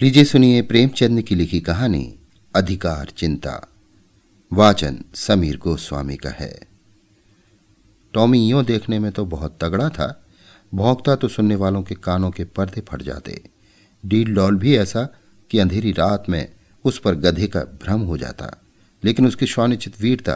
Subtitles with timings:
[0.00, 2.18] लीजिए सुनिए प्रेमचंद की लिखी कहानी,
[2.54, 3.54] अधिकार चिंता।
[4.52, 6.50] वाचन समीर गोस्वामी का है।
[8.14, 10.24] टॉमी, यो देखने में तो बहुत तगड़ा था।
[10.72, 13.40] भौंकता तो सुनने वालों के कानों के पर्दे फट जाते।
[14.04, 15.04] डील डॉल भी ऐसा
[15.50, 16.48] कि अंधेरी रात में
[16.84, 18.50] उस पर गधे का भ्रम हो जाता,
[19.02, 20.34] लेकिन उसकी स्वानिचित वीरता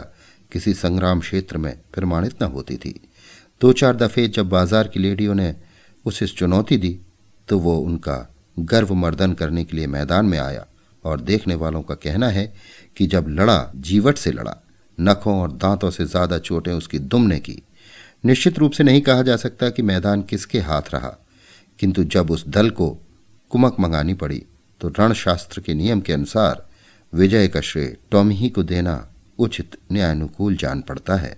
[0.51, 2.99] किसी संग्राम क्षेत्र में प्रमाणित न होती थी।
[3.61, 5.55] दो चार दफे जब बाज़ार की लेडियों ने
[6.05, 6.97] उसे चुनौती दी
[7.47, 10.65] तो वो उनका गर्व मर्दन करने के लिए मैदान में आया
[11.05, 12.53] और देखने वालों का कहना है
[12.97, 14.55] कि जब लड़ा, जीवट से लड़ा,
[14.97, 17.61] नखों और दांतों से ज़्यादा चोटें उसकी दुम ने की।
[18.23, 21.17] निश्चित रूप से नहीं कहा जा सकता कि मैदान किसके हाथ रहा।
[21.79, 22.89] किंतु जब उस दल को
[23.51, 24.43] कुमक मंगानी पड़ी
[24.81, 26.65] तो रणशास्त्र के नियम के अनुसार
[27.13, 28.95] विजय का श्रेय टॉमी ही को देना
[29.39, 31.35] उचित न्यायानुकूल जान पड़ता है।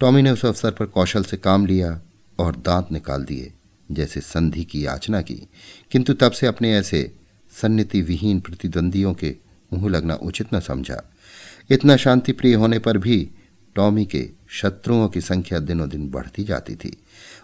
[0.00, 2.00] टॉमी ने उस अवसर पर कौशल से काम लिया
[2.38, 3.52] और दांत निकाल दिए।
[3.90, 5.48] जैसे संधि की याचना की,
[5.90, 7.12] किंतु तब से अपने ऐसे
[7.52, 9.34] सन्निति विहीन प्रतिद्वंदियों के
[9.72, 11.02] मुँह लगना उचित न समझा।
[11.70, 13.30] इतना शांति प्रिय होने पर भी
[13.76, 16.96] टॉमी के शत्रुओं की संख्या दिनों दिन बढ़ती जाती थी।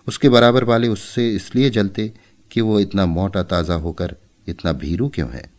[0.09, 2.13] उसके बराबर वाले उससे इसलिए जलते
[2.51, 4.15] कि वो इतना मोटा ताज़ा होकर
[4.49, 5.51] इतना भीरू क्यों है?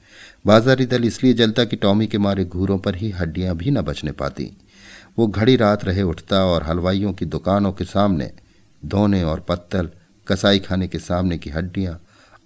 [0.46, 4.12] बाजारी दल इसलिए जलता कि टॉमी के मारे घूरों पर ही हड्डियाँ भी न बचने
[4.12, 4.52] पाती।
[5.20, 8.32] वो घड़ी रात रहे उठता और हलवाइयों की दुकानों के सामने
[8.86, 9.90] धोने और पत्तल
[10.28, 12.00] कसाई खाने के सामने की हड्डियाँ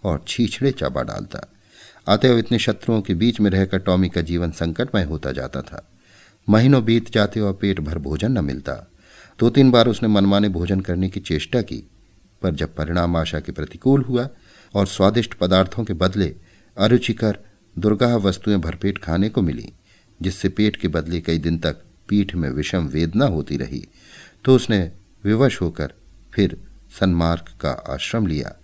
[0.04, 1.42] और छीछड़े चाबा डालता।
[2.08, 5.88] आते हुए इतने शत्रुओं के बीच में रहकर टॉमी का जीवन संकटमय होता जाता था।
[6.50, 8.74] महीनों बीत जाते और पेट भर भोजन न मिलता।
[9.40, 11.84] दो तीन बार उसने मनमाने भोजन करने की चेष्टा की,
[12.42, 14.30] पर जब परिणाम आशा के प्रतिकूल हुआ
[14.76, 16.36] और स्वादिष्ट पदार्थों के बदले
[16.78, 17.38] अरुचिकर,
[17.80, 19.72] दुर्गाह वस्तुएँ भरपेट खाने को मिली,
[20.22, 23.88] जिससे पेट के बदले कई दिन तक पीठ में विषम वेदना होती रही
[24.46, 24.92] तो उसने
[25.24, 25.94] विवश होकर
[26.34, 28.56] फिर सन्मार्ग का आश्रम लिया।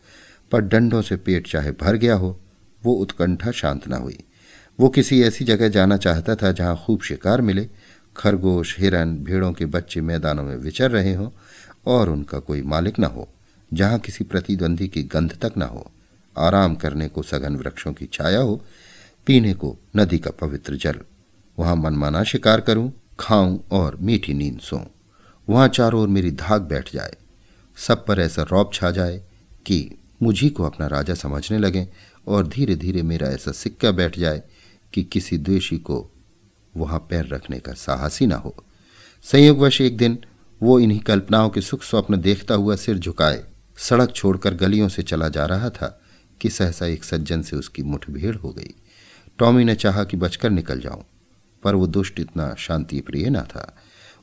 [0.52, 2.40] पर डंडों से पेट चाहे भर गया हो,
[2.84, 4.18] वो उत्कंठा शांत न हुई।
[4.80, 7.70] वो किसी ऐसी जगह जाना चाहता था जहाँ खूब शिकार मिले,
[8.18, 11.30] खरगोश, हिरन, भेड़ों के बच्चे मैदानों में विचर रहे हों
[11.86, 13.30] और उनका कोई मालिक न हो,
[13.74, 15.92] जहाँ किसी प्रतिद्वंदी की गंध तक न हो।
[16.38, 18.66] आराम करने को सघन वृक्षों की छाया हो,
[19.26, 21.00] पीने को नदी का पवित्र जल।
[21.60, 24.86] वहाँ मनमाना शिकार करूँ, खाऊं और मीठी नींद सोऊं
[25.50, 27.18] वहाँ चारों ओर मेरी धाक बैठ जाए।
[27.78, 29.22] सब पर ऐसा रौब छा जाए
[29.66, 31.88] कि मुझी को अपना राजा समझने लगे
[32.28, 34.44] और धीरे धीरे मेरा ऐसा सिक्का बैठ जाए
[34.94, 36.12] कि किसी द्वेषी को
[36.78, 38.56] वहाँ पैर रखने का साहस ही ना हो।
[39.22, 40.18] संयोगवश एक दिन
[40.62, 43.44] वो इन्हीं कल्पनाओं के सुख स्वप्न देखता हुआ सिर झुकाए।
[43.78, 46.02] सड़क छोड़कर गलियों से चला जा रहा था
[46.42, 48.74] कि सहसा एक सज्जन से उसकी मुठभेड़ हो गई।
[49.40, 51.04] टॉमी ने चाहा कि बचकर निकल जाऊँ,
[51.64, 53.76] पर वो दुष्ट इतना शांति प्रिय न था।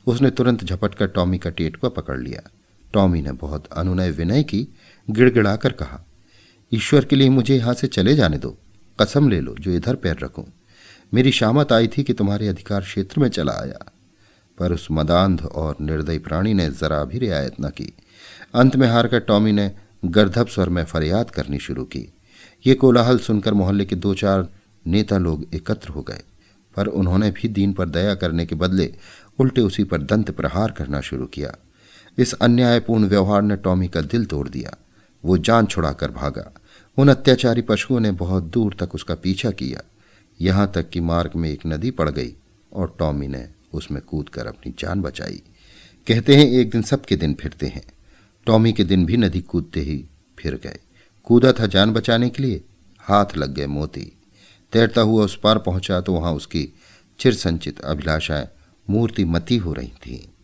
[0.07, 2.49] उसने तुरंत झपट कर टॉमी का टेटुआ पकड़ लिया।
[2.93, 4.67] टॉमी ने बहुत अनुनय विनय की
[5.09, 6.05] गिड़गिड़ाकर कहा,
[6.73, 8.57] ईश्वर के लिए मुझे यहाँ से चले जाने दो।
[9.01, 10.45] कसम ले लो, जो इधर पैर रखूँ।
[11.13, 13.91] मेरी शामत आई थी कि तुम्हारे अधिकार क्षेत्र में चला आया।
[14.57, 17.93] पर उस मदांध और निर्दयी प्राणी ने जरा भी रियायत न की।
[18.55, 19.71] अंत में हारकर टॉमी ने
[20.05, 22.13] गर्धप स्वर में फरियाद करनी शुरू की।
[22.67, 24.49] ये कोलाहल सुनकर मोहल्ले के दो चार
[24.87, 26.21] नेता लोग एकत्र हो गए।
[26.75, 28.95] पर उन्होंने भी दीन पर दया करने के बदले
[29.39, 31.55] उल्टे उसी पर दंत प्रहार करना शुरू किया।
[32.17, 34.77] इस अन्यायपूर्ण व्यवहार ने टॉमी का दिल तोड़ दिया।
[35.25, 36.51] वो जान छुड़ाकर भागा।
[36.97, 39.81] उन अत्याचारी पशुओं ने बहुत दूर तक उसका पीछा किया।
[40.41, 42.35] यहाँ तक कि मार्ग में एक नदी पड़ गई
[42.73, 45.41] और टॉमी ने उसमें कूद कर अपनी जान बचाई।
[46.07, 47.83] कहते हैं, एक दिन सबके दिन फिरते हैं।
[48.45, 50.05] टॉमी के दिन भी नदी कूदते ही
[50.39, 50.79] फिर गए।
[51.23, 52.63] कूदा था जान बचाने के लिए,
[52.99, 54.11] हाथ लग गए मोती।
[54.73, 56.67] तैरता हुआ उस पार पहुँचा तो वहाँ उसकी
[57.19, 58.47] चिर संचित अभिलाषाएँ,
[58.89, 60.40] मूर्ति मती हो रही थीं।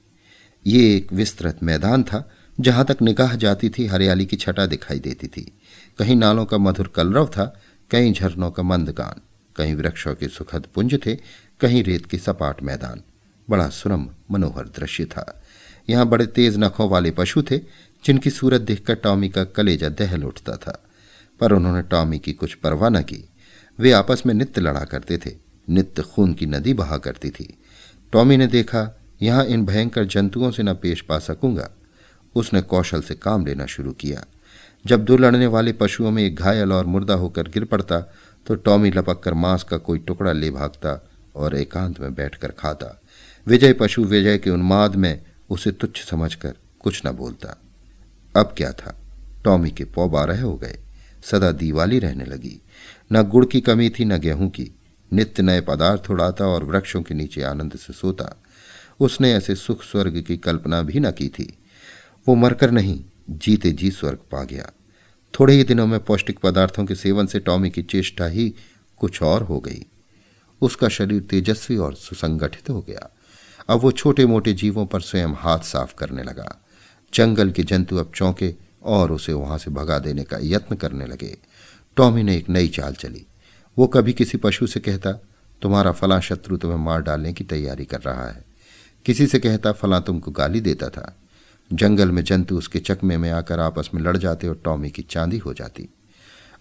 [0.67, 5.27] ये एक विस्तृत मैदान था, जहाँ तक निगाह जाती थी, हरियाली की छटा दिखाई देती
[5.27, 5.57] थी।
[5.99, 7.61] कहीं नालों का मधुर कलरव था,
[7.91, 9.21] कहीं झरनों का मंद गान
[9.55, 11.15] कहीं वृक्षों के सुखद पुंज थे,
[11.59, 13.01] कहीं रेत के सपाट मैदान।
[13.49, 15.43] बड़ा सुरम, मनोहर दृश्य था।
[15.89, 17.57] यहाँ बड़े तेज नखों वाले पशु थे,
[18.05, 20.83] जिनकी सूरत देखकर टॉमी का कलेजा दहल उठता था।
[21.39, 23.29] पर उन्होंने टॉमी की कुछ परवाह न की।
[23.79, 25.35] वे आपस में नित्य लड़ा करते थे,
[25.69, 27.57] नित्य खून की नदी बहा करती थी।
[28.11, 31.69] टॉमी ने देखा यहाँ इन भयंकर जंतुओं से न पेश पा सकूँगा।
[32.35, 34.23] उसने कौशल से काम लेना शुरू किया।
[34.85, 37.99] जब दो लड़ने वाले पशुओं में एक घायल और मुर्दा होकर गिर पड़ता
[38.47, 43.01] तो टॉमी लपक कर मांस का कोई टुकड़ा ले भागता और एकांत में बैठकर खाता।
[43.47, 47.57] विजय पशु विजय के उन्माद में उसे तुच्छ समझकर कुछ न बोलता।
[48.35, 48.95] अब क्या था?
[49.43, 50.77] टॉमी के पौ बारह हो गए।
[51.23, 52.61] सदा दीवाली रहने लगी।
[53.13, 54.71] न गुड़ की कमी थी, न गेहूँ की।
[55.13, 58.35] नित्य नए पदार्थ उड़ाता और वृक्षों के नीचे आनंद से सोता।
[58.99, 61.57] उसने ऐसे सुख स्वर्ग की कल्पना भी न की थी।
[62.27, 64.71] वो मरकर नहीं, जीते जी स्वर्ग पा गया।
[65.39, 68.53] थोड़े ही दिनों में पौष्टिक पदार्थों के सेवन से टॉमी की चेष्टा ही
[68.97, 69.85] कुछ और हो गई।
[70.61, 73.15] उसका शरीर तेजस्वी और सुसंगठित हो गया।
[73.69, 76.65] अब वो छोटे मोटे जीवों पर स्वयं हाथ साफ़ करने लगा।
[77.13, 81.37] जंगल के जंतु अब चौंके और उसे वहाँ से भगा देने का यत्न करने लगे।
[81.95, 83.25] टॉमी ने एक नई चाल चली।
[83.77, 85.11] वो कभी किसी पशु से कहता,
[85.61, 88.46] तुम्हारा फला शत्रु तुम्हें मार डालने की तैयारी कर रहा है।
[89.07, 91.17] किसी से कहता फला तुमको गाली देता था।
[91.73, 95.37] जंगल में जंतु उसके चकमे में आकर आपस में लड़ जाते और टॉमी की चांदी
[95.37, 95.89] हो जाती।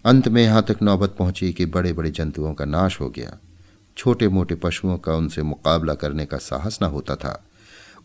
[0.05, 3.37] अंत में यहाँ तक नौबत पहुँची कि बड़े बड़े जंतुओं का नाश हो गया।
[3.97, 7.45] छोटे मोटे पशुओं का उनसे मुकाबला करने का साहस न होता था।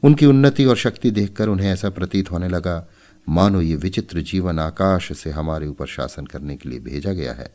[0.03, 2.89] उनकी उन्नति और शक्ति देखकर उन्हें ऐसा प्रतीत होने लगा,
[3.29, 7.55] मानो ये विचित्र जीवन आकाश से हमारे ऊपर शासन करने के लिए भेजा गया है।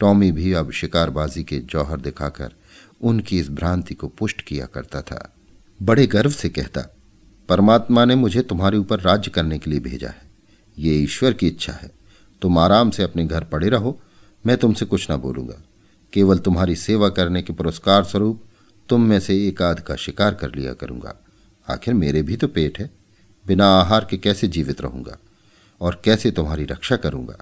[0.00, 2.52] टॉमी भी अब शिकारबाजी के जौहर दिखाकर
[3.00, 5.36] उनकी इस भ्रांति को पुष्ट किया करता था।
[5.80, 6.96] बड़े गर्व से कहता,
[7.48, 10.30] परमात्मा ने मुझे तुम्हारे ऊपर राज्य करने के लिए भेजा है।
[10.78, 11.90] ये ईश्वर की इच्छा है।
[12.42, 14.00] तुम आराम से अपने घर पड़े रहो।
[14.46, 15.62] मैं तुमसे कुछ ना बोलूँगा।
[16.12, 18.44] केवल तुम्हारी सेवा करने के पुरस्कार स्वरूप
[18.88, 21.14] तुम में से एक आध का शिकार कर लिया करूँगा।
[21.68, 22.90] आखिर मेरे भी तो पेट है।
[23.46, 25.18] बिना आहार के कैसे जीवित रहूँगा?
[25.80, 27.38] और कैसे तुम्हारी रक्षा करूँगा?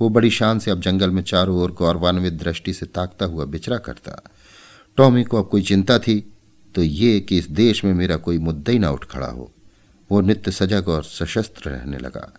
[0.00, 3.78] वो बड़ी शान से अब जंगल में चारों ओर गौरवान्वित दृष्टि से ताकता हुआ बिचरा
[3.78, 4.22] करता,
[4.96, 6.32] टॉमी को अब कोई चिंता थी?
[6.78, 9.52] तो ये कि इस देश में मेरा कोई मुद्दा ही ना उठ खड़ा हो।
[10.10, 12.34] वो नित्य सजग और सशस्त्र रहने लगा।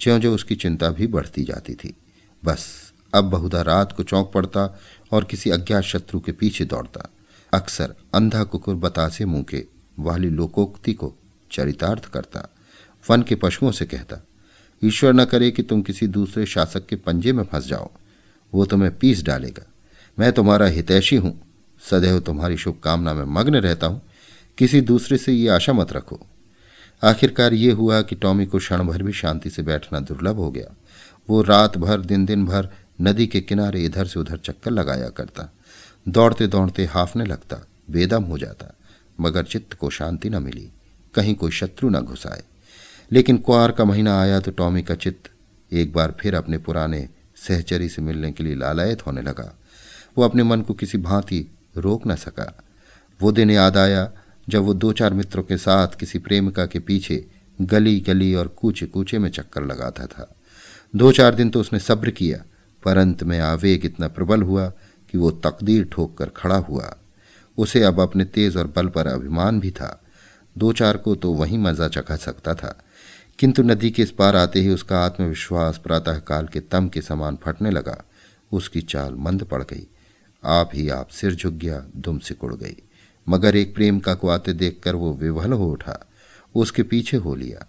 [0.00, 1.96] ज्यो ज्यो उसकी चिंता भी बढ़ती जाती थी।
[2.44, 4.80] बस, अब बहुधा रात को चौंक पड़ता
[5.12, 7.10] और किसी अज्ञात शत्रु के पीछे दौड़ता।
[7.54, 9.66] अक्सर अंधा कुकुर बतासे मुँह के
[9.98, 11.14] वाली लोकोक्ति को
[11.52, 12.48] चरितार्थ करता।
[13.10, 14.26] वन के पशुओं से कहता,
[14.84, 17.90] ईश्वर न करे कि तुम किसी दूसरे शासक के पंजे में फंस जाओ।
[18.54, 19.66] वो तुम्हें पीस डालेगा।
[20.18, 21.51] मैं तुम्हारा हितैषी हूँ।
[21.90, 24.02] सदैव तुम्हारी शुभकामना में मग्न रहता हूँ।
[24.58, 26.20] किसी दूसरे से ये आशा मत रखो।
[27.02, 30.76] आखिरकार ये हुआ कि टॉमी को क्षण भर भी शांति से बैठना दुर्लभ हो गया।
[31.30, 32.68] वो रात भर दिन दिन भर
[33.00, 35.52] नदी के किनारे इधर से उधर चक्कर लगाया करता।
[36.08, 38.74] दौड़ते दौड़ते हाफने लगता, बेदम हो जाता।
[39.20, 40.70] मगर चित्त को शांति न मिली,
[41.14, 42.42] कहीं कोई शत्रु न घुसाए।
[43.12, 45.30] लेकिन कुआर का महीना आया तो टॉमी का चित्त
[45.72, 49.58] एक बार फिर अपने पुराने सहचरी से मिलने के लिए लालायत होने लगा।
[50.18, 51.46] वो अपने मन को किसी भांति
[51.76, 52.64] रोक न सका।
[53.22, 54.12] वो दिन याद आया
[54.48, 57.26] जब वो दो चार मित्रों के साथ किसी प्रेमिका के पीछे
[57.60, 60.34] गली गली और कूचे कूचे में चक्कर लगाता था।
[60.96, 62.44] दो चार दिन तो उसने सब्र किया,
[62.84, 64.72] पर अंत में आवेग इतना प्रबल हुआ
[65.10, 66.96] कि वो तकदीर ठोक कर खड़ा हुआ।
[67.58, 70.02] उसे अब अपने तेज और बल पर अभिमान भी था।
[70.58, 72.82] दो चार को तो वहीं मज़ा चखा सकता था।
[73.38, 77.70] किंतु नदी के इस पार आते ही उसका आत्मविश्वास प्रातःकाल के तम के समान फटने
[77.70, 78.04] लगा।
[78.52, 79.86] उसकी चाल मंद पड़ गई।
[80.44, 82.76] आप ही आप, सिर झुक गया, दुम सिकुड़ गई।
[83.28, 86.08] मगर एक प्रेमिका को आते देखकर वो विवल हो उठा।
[86.54, 87.66] उसके पीछे हो लिया।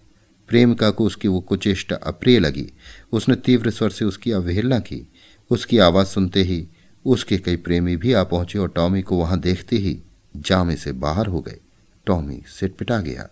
[0.47, 2.71] प्रेमिका को उसकी वो कुचेष्टा अप्रिय लगी।
[3.11, 5.11] उसने तीव्र स्वर से उसकी अवहेलना की।
[5.49, 6.67] उसकी आवाज़ सुनते ही
[7.05, 10.01] उसके कई प्रेमी भी आ पहुँचे और टॉमी को वहाँ देखते ही
[10.37, 11.59] जामे से बाहर हो गए।
[12.05, 13.29] टॉमी सिटपिटा गया।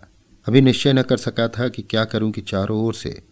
[0.48, 3.24] अभी निश्चय न कर सका था कि क्या करूँ कि चारों ओर से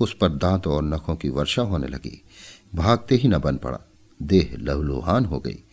[0.00, 2.22] उस पर दांत और नखों की वर्षा होने लगी।
[2.74, 3.87] भागते ही न बन पड़ा।
[4.22, 5.64] देह लहलुहान हो गई।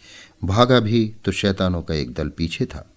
[0.43, 2.91] भागा भी तो शैतानों का एक दल पीछे था।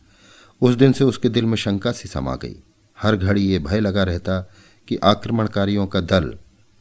[0.61, 2.57] उस दिन से उसके दिल में शंका सी समा गई।
[3.03, 4.51] हर घड़ी ये भय लगा रहता
[4.89, 6.35] कि आक्रमणकारियों का दल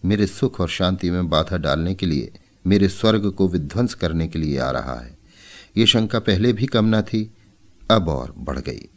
[0.05, 2.31] मेरे सुख और शांति में बाधा डालने के लिए,
[2.67, 5.17] मेरे स्वर्ग को विध्वंस करने के लिए आ रहा है।
[5.77, 7.33] ये शंका पहले भी कम न थी,
[7.91, 8.89] अब और बढ़ गई।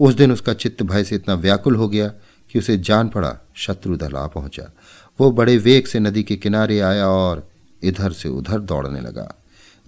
[0.00, 2.08] उस दिन उसका चित्त भय से इतना व्याकुल हो गया
[2.50, 4.72] कि उसे जान पड़ा, शत्रु दल आ पहुँचा।
[5.20, 7.53] वो बड़े वेग से नदी के किनारे आया और
[7.84, 9.34] इधर से उधर दौड़ने लगा।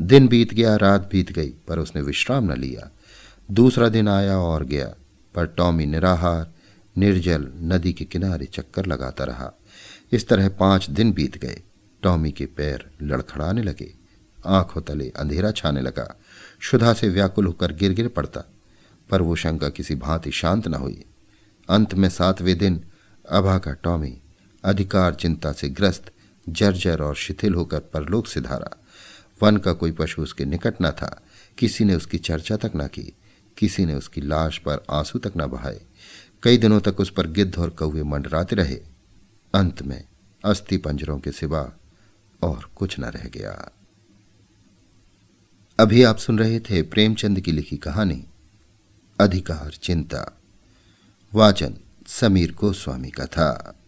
[0.01, 2.91] दिन बीत गया, रात बीत गई, पर उसने विश्राम न लिया।
[3.51, 4.95] दूसरा दिन आया और गया,
[5.35, 6.53] पर टॉमी निराहार,
[6.97, 9.53] निर्जल, नदी के किनारे चक्कर लगाता रहा।
[10.13, 11.63] इस तरह पाँच दिन बीत गए।
[12.03, 13.93] टॉमी के पैर लड़खड़ाने लगे,
[14.47, 16.17] आँखों तले अंधेरा छाने लगा।
[16.61, 18.45] शुदा से व्याकुल होकर गिर गिर पड़ता,
[19.11, 21.05] पर वो शंका किसी भांति शांत न हुई।
[21.69, 22.81] अंत में सातवें दिन
[23.29, 24.17] अभा का टॉमी
[24.65, 26.11] अधिकार चिंता से ग्रस्त
[26.49, 28.85] जर्जर और शिथिल होकर परलोक से धारा।
[29.43, 31.23] वन का कोई पशु उसके निकट न था।
[31.59, 33.13] किसी ने उसकी चर्चा तक न की।
[33.59, 35.81] किसी ने उसकी लाश पर आँसू तक न बहाए।
[36.43, 38.81] कई दिनों तक उस पर गिद्ध और कौए मंडराते रहे।
[39.55, 40.05] अंत में
[40.45, 41.73] अस्थि पंजरों के सिवा
[42.43, 43.71] और कुछ न रह गया।
[45.81, 48.25] अभी आप सुन रहे थे प्रेमचंद की लिखी कहानी,
[49.21, 50.39] अधिकार चिंता।
[51.35, 51.75] वाचन
[52.07, 53.79] समीर गोस्वामी का था।